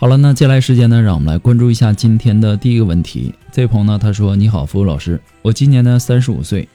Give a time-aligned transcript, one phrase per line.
[0.00, 3.34] 好了，那接下来时间呢，让我们来关注一下今天的第一个问题。
[3.50, 6.68] 这位朋友呢，他说：“你好，服务老师，我今年呢三十五岁，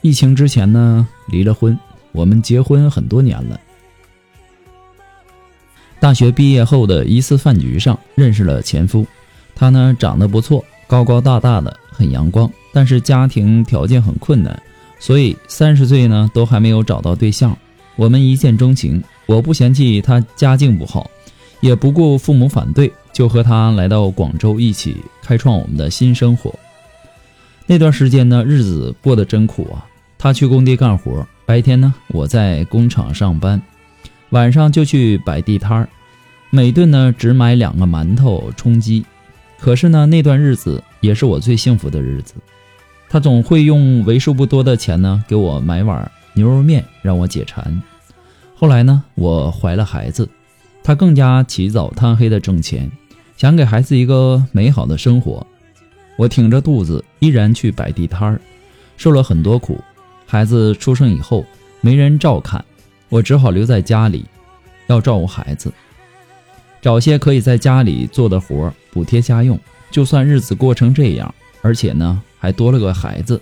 [0.00, 1.78] 疫情之前呢离了婚，
[2.10, 3.60] 我们结婚很多年了。
[6.00, 9.06] 大学毕业后的一次饭局上认识了前夫，
[9.54, 14.58] 他呢长得不错，高高大大的，很阳光，但是家庭条件很困难，
[14.98, 17.54] 所以三十岁呢都还没有找到对象。
[17.96, 21.10] 我们一见钟情，我不嫌弃他家境不好。”
[21.60, 26.54] 也不顾父母反对，就和他来到广州，一起开创我们的新生活。
[27.66, 29.86] 那段时间呢，日子过得真苦啊！
[30.16, 33.60] 他去工地干活，白天呢我在工厂上班，
[34.30, 35.88] 晚上就去摆地摊儿，
[36.50, 39.04] 每顿呢只买两个馒头充饥。
[39.60, 42.34] 可是呢，那段日子也是我最幸福的日子。
[43.10, 47.82] 他总会用为数不多的钱呢给我买碗牛肉面，让我解馋。
[48.54, 50.28] 后来呢，我怀了孩子。
[50.88, 52.90] 他更加起早贪黑的挣钱，
[53.36, 55.46] 想给孩子一个美好的生活。
[56.16, 58.40] 我挺着肚子依然去摆地摊儿，
[58.96, 59.78] 受了很多苦。
[60.26, 61.44] 孩子出生以后
[61.82, 62.64] 没人照看，
[63.10, 64.24] 我只好留在家里，
[64.86, 65.70] 要照顾孩子，
[66.80, 69.60] 找些可以在家里做的活儿补贴家用。
[69.90, 73.38] 就算日子过成这样，而且呢还多了个孩子，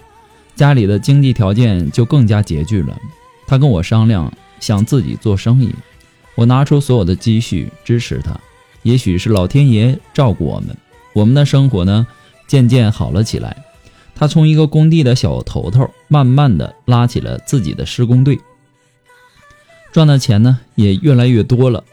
[0.57, 2.99] 家里的经济条件就更加拮据了。
[3.47, 5.73] 他跟我商量，想自己做生意。
[6.37, 8.39] 我拿出所有的积蓄支持他，
[8.83, 10.77] 也许是老天爷照顾我们，
[11.15, 12.07] 我们的生活呢
[12.47, 13.65] 渐渐好了起来。
[14.15, 18.39] 他从一个工地的小头头，慢慢的拉起了自己的施工队，
[19.93, 21.85] 赚的钱呢也越来越多了。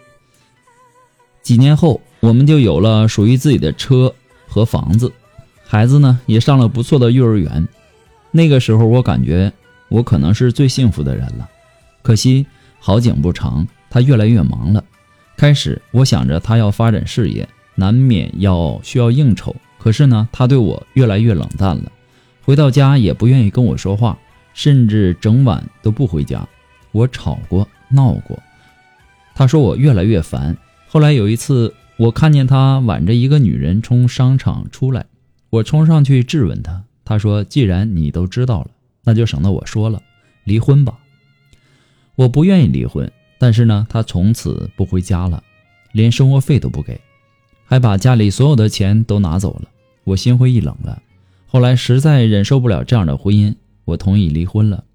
[1.41, 4.13] 几年后，我们就有了属于自己的车
[4.47, 5.11] 和房子，
[5.65, 7.67] 孩子呢也上了不错的幼儿园。
[8.31, 9.51] 那个时候，我感觉
[9.89, 11.49] 我可能是最幸福的人了。
[12.01, 12.45] 可惜
[12.79, 13.67] 好景不长。
[13.93, 14.83] 他越来越忙了。
[15.37, 19.55] 开始我想着他要发展事业，难免要需要应酬。
[19.77, 21.91] 可是呢，他对我越来越冷淡了。
[22.41, 24.17] 回到家也不愿意跟我说话，
[24.55, 26.47] 甚至整晚都不回家。
[26.91, 28.41] 我吵过闹过，
[29.35, 30.57] 他说我越来越烦。
[30.87, 35.05] 后来有一次，我看见他挽着一个女人从商场出来，
[35.51, 36.83] 我冲上去质问他。
[37.05, 38.71] 他说：“既然你都知道了，
[39.03, 40.01] 那就省得我说了，
[40.45, 40.97] 离婚吧。”
[42.15, 43.11] 我不愿意离婚。
[43.43, 45.43] 但是呢，他从此不回家了，
[45.91, 46.97] 连生活费都不给，
[47.65, 49.67] 还把家里所有的钱都拿走了。
[50.05, 51.01] 我心灰意冷了。
[51.45, 54.85] 后来实在忍受不了这样的婚姻，我同意离婚了。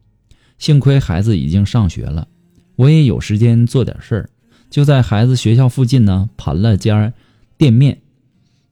[0.56, 2.26] 幸亏孩子已经上学了，
[2.76, 4.30] 我也有时间做点事儿，
[4.70, 7.12] 就在孩子学校附近呢盘了家
[7.58, 7.98] 店面，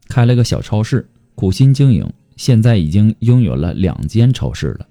[0.09, 4.87] 开了个小超市，苦心经营，现在已经拥有了两间超市了。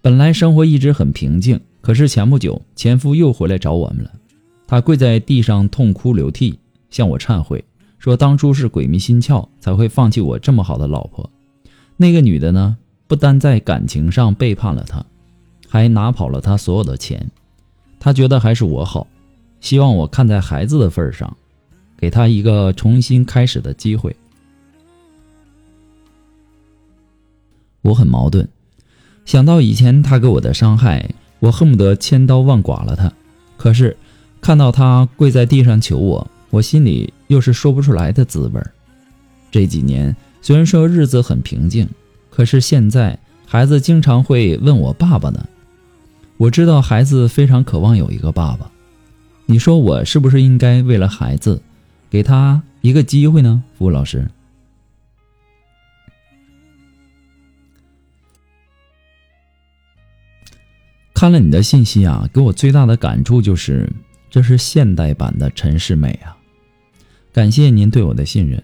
[0.00, 1.60] 本来生活一直很平静。
[1.86, 4.10] 可是前不久，前夫又回来找我们了。
[4.66, 6.58] 他跪在地上痛哭流涕，
[6.90, 7.64] 向我忏悔，
[8.00, 11.30] 说当初是鬼迷心窍才会放弃我这么好的老婆。
[11.96, 12.76] 那个女的呢，
[13.06, 15.06] 不单在感情上背叛了他，
[15.68, 17.30] 还拿跑了他所有的钱。
[18.00, 19.06] 他觉得还是我好，
[19.60, 21.36] 希望我看在孩子的份上，
[21.96, 24.16] 给他一个重新开始的机会。
[27.82, 28.48] 我很矛盾，
[29.24, 31.14] 想到以前他给我的伤害。
[31.38, 33.12] 我恨不得千刀万剐了他，
[33.56, 33.96] 可是
[34.40, 38.60] 看到他跪在地上求我，我心里又是说不出来的滋味
[39.50, 41.88] 这几年虽然说日子很平静，
[42.30, 45.46] 可是现在孩子经常会问我爸爸呢。
[46.36, 48.70] 我知道孩子非常渴望有一个爸爸，
[49.46, 51.62] 你说我是不是应该为了孩子，
[52.10, 53.62] 给他一个机会呢？
[53.78, 54.28] 服务老师。
[61.16, 63.90] 看了你的信息啊，给我最大的感触就是，
[64.28, 66.36] 这是现代版的陈世美啊。
[67.32, 68.62] 感谢您对我的信任，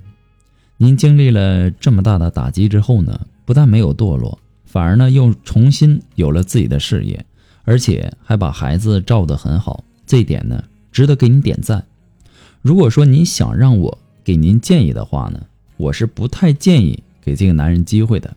[0.77, 7.25] 您经历了这么大的打击之后呢，不但没有堕落，反而呢又重新有了自己的事业，
[7.65, 10.63] 而且还把孩子照得很好，这点呢
[10.93, 11.83] 值得给你点赞。
[12.61, 15.41] 如果说您想让我给您建议的话呢，
[15.79, 18.37] 我是不太建议给这个男人机会的。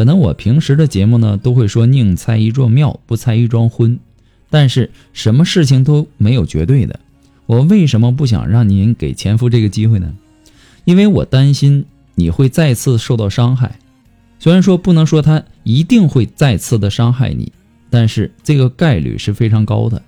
[0.00, 4.00] 可能我平时的节目呢都会说宁拆一座庙，不拆一桩婚，
[4.48, 6.98] 但是什么事情都没有绝对的。
[7.44, 10.14] 我为什么不想让您给前夫这个机会呢？
[10.86, 13.78] 因为我担心你会再次受到伤害。
[14.38, 17.52] 虽然说不能说他一定会再次的伤害你，
[17.90, 20.00] 但是这个概率是非常高的。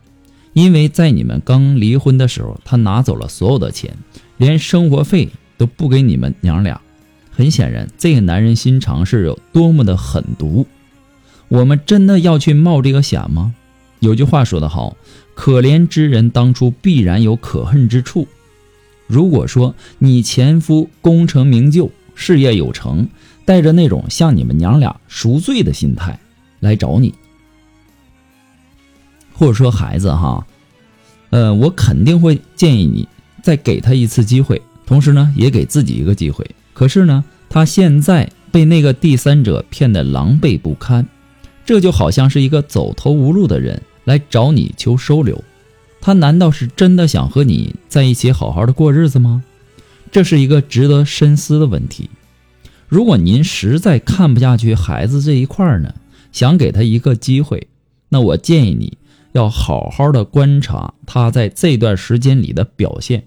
[0.54, 3.94] 因为在你们刚离婚的时候，他拿走了所有的钱，
[4.38, 5.28] 连生活费
[5.58, 6.80] 都不给你们娘俩。
[7.42, 10.64] 很显然，这个男人心肠是有多么的狠毒。
[11.48, 13.52] 我们真的要去冒这个险吗？
[13.98, 14.96] 有句话说得好
[15.34, 18.28] ：“可怜之人当初必然有可恨之处。”
[19.08, 23.08] 如果说你前夫功成名就、事业有成，
[23.44, 26.20] 带着那种向你们娘俩赎罪的心态
[26.60, 27.12] 来找你，
[29.32, 30.46] 或者说孩子哈，
[31.30, 33.08] 呃，我肯定会建议你
[33.42, 36.48] 再给他一次机会，同时呢，也给自己一个机会。
[36.82, 41.06] 可是呢，他现在被那个第三者骗得狼狈不堪，
[41.64, 45.44] 这就好像是一个走投无路的人来找你求收留。
[46.00, 49.44] 他难道是真的想和你在一起好好的过日子吗？
[50.10, 52.10] 这是一个值得深思的问题。
[52.88, 55.94] 如果您实在看不下去孩子这一块儿呢，
[56.32, 57.68] 想给他一个机会，
[58.08, 58.98] 那我建议你
[59.30, 63.22] 要好好的观察他在这段时间里的表现，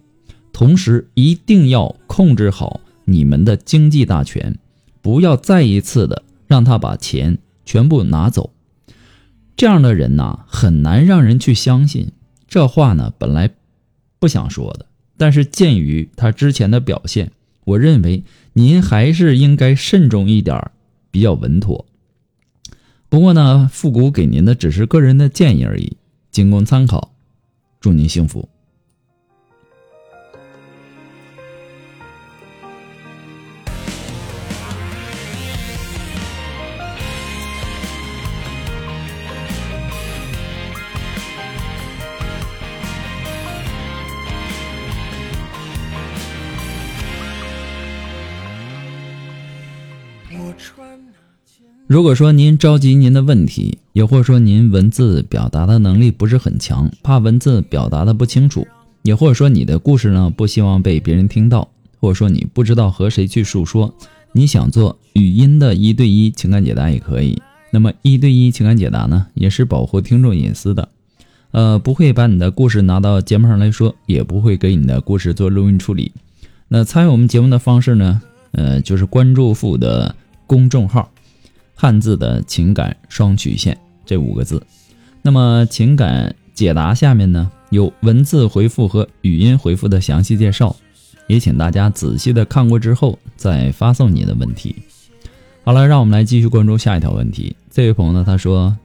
[0.51, 4.57] 同时一定要控制好你们的经济大权，
[5.02, 8.52] 不要再一次的让他把钱全部拿走。
[9.56, 12.12] 这样的人呐，很难让人去相信。
[12.48, 13.52] 这话呢，本来
[14.19, 14.86] 不想说的，
[15.18, 17.31] 但是鉴于他之前的表现，
[17.63, 18.24] 我认为
[18.54, 20.72] 您还是应该慎重一点，
[21.12, 21.86] 比较稳妥。
[23.08, 25.98] 不过呢，复古给您的只是个人的建议而已，
[26.31, 27.13] 仅供参考。
[27.80, 28.50] 祝您幸福。
[51.88, 58.68] 如果说您着急您的问题，也或者说您文字表达的能力不是很强，怕文字表达的不清楚，
[59.04, 63.94] 也或者说你的故事呢不希望被别人听到，或者说你不知道和谁去诉说，
[64.32, 67.40] 你想做语音的一对一情感解答也可以。
[67.70, 70.90] 那么一对一情感解答呢，也是保护听众隐私的，
[71.52, 76.12] 呃，不会把你的故事拿到节目上来说，也不会给你的故事做录音处理。
[76.68, 78.22] 那参与我们节目的方式呢，
[78.54, 81.09] 呃，就是关注付的公众号。
[81.77, 84.65] 汉字的情感双曲线这五个字，
[85.21, 90.74] 那么情感解答下面呢有文字回复和语音回复的详细介绍，
[91.27, 94.74] 也请大家仔细的看过之后再发送你的问题。
[95.65, 97.56] 好了，让我们来继续关注下一条问题。
[97.69, 98.77] 这位朋友呢，他说：“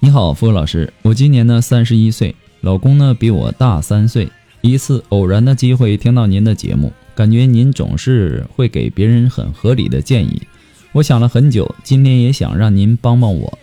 [0.00, 4.28] 你好，付老师，我今年呢三十一岁，老公呢比我大三岁。
[4.60, 10.40] 一次偶然的机会听到您的节目，感觉您总是会给别人很合理的建议。”
[10.94, 13.58] 我想了很久，今天也想让您帮帮我。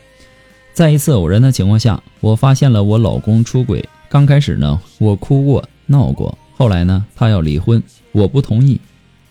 [0.73, 3.87] 在一次偶然的情况下，我发现了我老公出轨。
[4.09, 6.37] 刚开始呢，我哭过、闹过。
[6.57, 8.77] 后来呢，他要离婚，我不同意。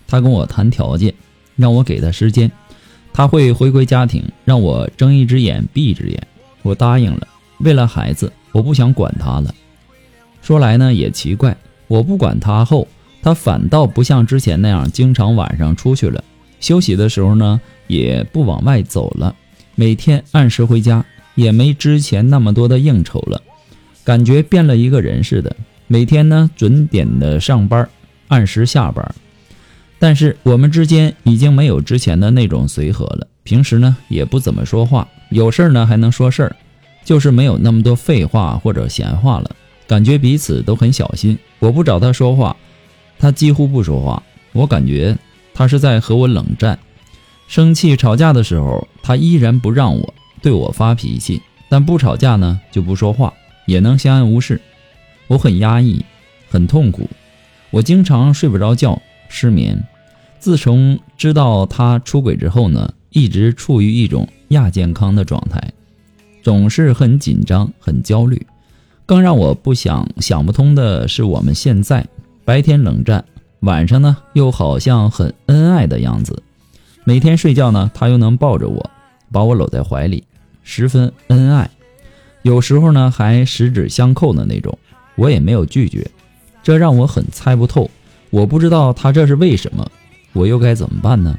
[0.07, 1.13] 他跟我谈条件，
[1.55, 2.51] 让我给他时间，
[3.13, 6.27] 他会回归家庭，让我睁一只眼闭一只眼。
[6.63, 7.29] 我答应了。
[7.59, 9.55] 为了孩子，我不想管他了。
[10.41, 11.55] 说来呢也奇怪，
[11.89, 12.89] 我不管他后，
[13.25, 16.23] 他反倒不像之前那样经常晚上出去了。
[16.61, 17.61] 休息的时候呢。
[17.87, 19.37] 也不往外走了，
[19.75, 21.05] 每天按时回家，
[21.35, 23.43] 也没之前那么多的应酬了，
[24.03, 25.55] 感觉变了一个人似的。
[25.87, 27.87] 每天呢准点的上班，
[28.29, 29.15] 按时下班，
[29.99, 33.27] 但是我们之间已经没有之前的那种随和了。
[33.43, 36.57] 平时呢也不怎么说话，有事儿呢还能说事儿，
[37.05, 39.51] 就是没有那么多废话或者闲话了。
[39.87, 42.57] 感觉彼此都很小心，我不找他说话，
[43.19, 45.17] 他几乎不说话，我感觉
[45.53, 46.79] 他是在和我冷战。
[47.47, 53.33] 生气吵架的时候，他依然不让我对我发脾气，但不吵架呢就不说话，
[53.67, 54.61] 也能相安无事。
[55.27, 56.05] 我很压抑，
[56.49, 57.09] 很痛苦，
[57.71, 59.83] 我经常睡不着觉，失眠。
[60.39, 65.73] 自从知道他出轨之后呢，一直处于一种亚健康的状态，
[66.43, 68.47] 总是很紧张、很焦虑。
[69.07, 72.07] 更让我不想想不通的是，我们现在
[72.45, 73.25] 白天冷战，
[73.61, 76.43] 晚上呢又好像很恩爱的样子。
[77.05, 78.91] 每天睡觉呢，他又能抱着我，
[79.33, 80.25] 把我搂在怀里，
[80.63, 81.71] 十分恩爱。
[82.43, 84.79] 有时候呢还十指相扣的那种，
[85.17, 86.07] 我也没有拒绝，
[86.63, 87.91] 这让我很猜不透。
[88.29, 89.91] 我不知道他这是为什么，
[90.35, 91.39] 我又该怎么办呢？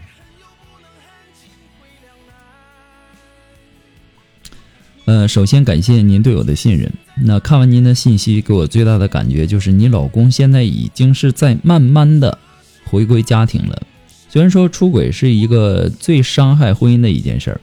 [5.06, 6.92] 呃，首先感谢您对我的信任。
[7.24, 12.38] 那看完您的信息，给我最大的感觉就是，你老公现在已经是在慢慢的
[12.86, 13.82] 回归家庭了。
[14.30, 17.62] 虽然说出轨是一个最伤害婚姻的一件事儿，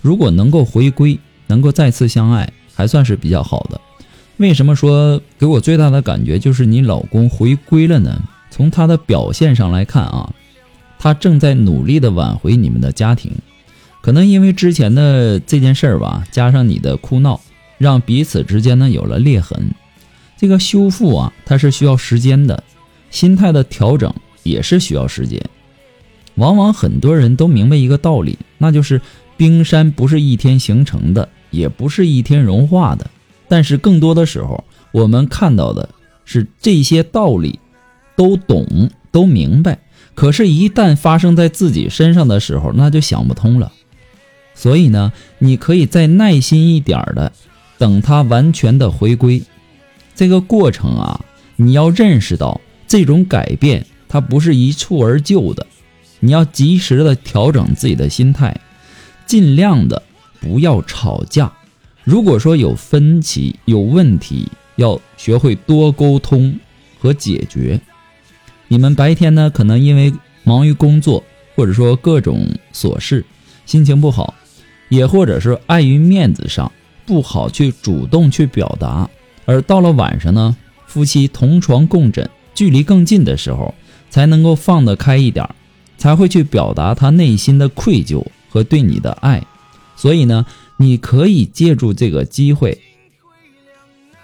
[0.00, 3.78] 如果能够回归，能够再次相爱，还算是比较好的。
[4.38, 8.18] 为什么说给我最大的感觉就是你老公回归了呢？
[8.50, 10.32] 从他的表现上来看啊，
[10.98, 13.30] 他正在努力的挽回你们的家庭。
[14.00, 17.40] 可能因为之前的这件事儿吧，加上你的哭闹，
[17.78, 19.70] 让彼此之间呢有了裂痕。
[20.36, 22.62] 这个修复啊，它是需要时间的，
[23.10, 24.14] 心态的调整
[24.44, 25.42] 也是需要时间。
[26.36, 29.00] 往往很多人都明白一个道理，那就是
[29.36, 33.10] 冰山不是一天形成的，也不是一天融化的。
[33.48, 34.62] 但是更多的时候，
[34.92, 35.88] 我们看到的
[36.24, 37.58] 是这些道理
[38.16, 39.80] 都懂都明白，
[40.14, 43.72] 可是，一旦发生在自己身上的时候，那就想不通了。
[44.58, 47.32] 所以呢，你可以再耐心一点的，
[47.78, 49.40] 等他完全的回归。
[50.16, 51.20] 这个过程啊，
[51.54, 55.64] 你要认识到这种改变它不是一蹴而就的，
[56.18, 58.60] 你要及时的调整自己的心态，
[59.26, 60.02] 尽量的
[60.40, 61.52] 不要吵架。
[62.02, 66.58] 如果说有分歧、有问题，要学会多沟通
[66.98, 67.80] 和解决。
[68.66, 70.12] 你们白天呢，可能因为
[70.42, 71.22] 忙于工作，
[71.54, 73.24] 或者说各种琐事，
[73.64, 74.34] 心情不好。
[74.88, 76.70] 也或者是碍于面子上
[77.06, 79.08] 不好去主动去表达，
[79.44, 83.74] 而到了晚上呢，夫妻同床共枕，距离更近的时候，
[84.10, 85.48] 才能够放得开一点，
[85.96, 89.44] 才会去表达他内心的愧疚和对你的爱。
[89.96, 92.78] 所以呢，你可以借助这个机会，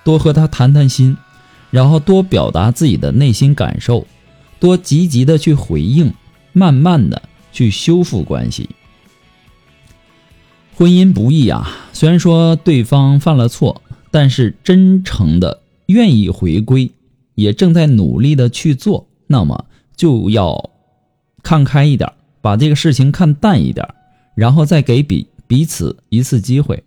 [0.05, 1.17] 多和他谈谈心，
[1.71, 4.07] 然后多表达自己的内心感受，
[4.61, 6.13] 多积极的去回应，
[6.53, 8.69] 慢慢的去修复关系。
[10.77, 16.91] 婚姻不易啊，虽然说对方犯了错，但是真诚的愿意回归，
[17.37, 19.67] 也正在努力的去做，那么
[19.97, 20.71] 就要
[21.45, 23.89] 看开一点，把这个事情看淡一点，
[24.35, 26.83] 然后再给彼彼此一次机会，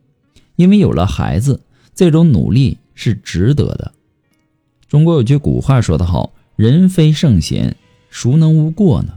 [0.58, 1.62] 因为有了孩子，
[1.96, 3.94] 这种努力是值得的。
[4.90, 7.78] 中国有句古话说得好：“人非圣贤，
[8.10, 9.14] 孰能无过呢？”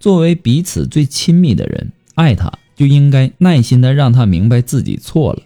[0.00, 2.52] 作为彼此最亲密的人，爱他。
[2.76, 5.42] 就应该耐心的让他明白自己错了，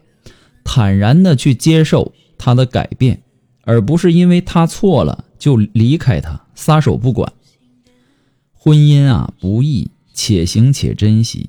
[0.62, 3.22] 坦然的去接受他的改变，
[3.62, 7.32] 而不是因为他错了就离开他撒手不管。
[8.52, 11.48] 婚姻啊不易，且行且珍惜。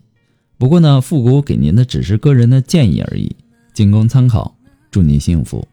[0.57, 3.35] 不过呢，复古给您的只是个人的建议而已，
[3.73, 4.55] 仅供参考。
[4.91, 5.67] 祝您幸福。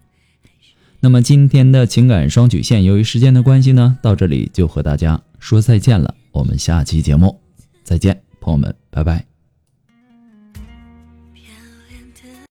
[1.01, 6.15] 那么今天的情感双曲线，由于时间的关系呢，到这里就和大家说再见了。
[6.33, 7.39] 我们下期节目
[7.85, 9.28] 再见，朋友们，拜拜。